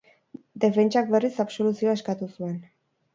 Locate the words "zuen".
2.39-2.57